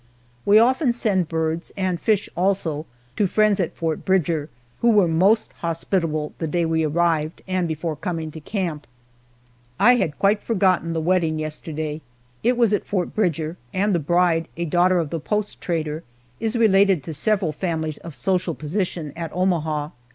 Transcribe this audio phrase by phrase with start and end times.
[0.47, 5.53] We often send birds, and fish also, to friends at Fort Bridger, who were most
[5.61, 8.87] hospitable the day we arrived, and before coming to camp.
[9.79, 12.01] I had quite forgotten the wedding yesterday!
[12.41, 16.03] It was at Fort Bridger, and the bride, a daughter of the post trader,
[16.39, 19.89] is related to several families of social position at Omaha.